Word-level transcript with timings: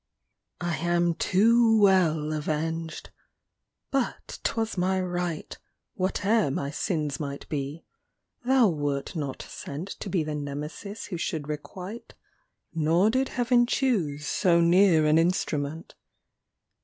I 0.61 0.77
am 0.77 1.13
too 1.13 1.79
well 1.79 2.33
avenged! 2.33 3.11
but 3.91 4.39
'twas 4.43 4.75
my 4.75 4.99
right; 4.99 5.55
Whate'er 5.93 6.49
my 6.49 6.71
sins 6.71 7.19
might 7.19 7.47
be, 7.49 7.85
thou 8.43 8.67
wert 8.69 9.15
not 9.15 9.43
sent 9.43 9.89
To 9.99 10.09
be 10.09 10.23
the 10.23 10.33
Nemesis 10.33 11.05
who 11.05 11.17
should 11.17 11.47
requite 11.47 12.15
Nor 12.73 13.11
did 13.11 13.29
Heaven 13.29 13.67
choose 13.67 14.25
so 14.25 14.59
near 14.59 15.05
an 15.05 15.19
instrument. 15.19 15.93